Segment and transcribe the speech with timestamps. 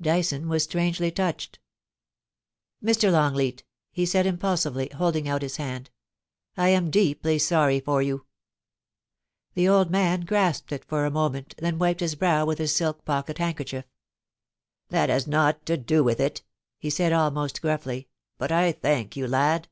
[0.00, 1.58] Dyson was strangely touched.'
[2.88, 3.10] Mr.
[3.10, 5.90] Longleat,' he said impulsively, holding out his hand,'
[6.56, 8.24] I am deeply sorry for you,'
[9.54, 13.04] The old man grasped it for a moment, then wiped his brow with his silk
[13.04, 13.84] pocket handkerchief'
[14.90, 16.42] That has nought to do with it,'
[16.78, 19.66] he said, almost gruffly;* but I thank you, lad.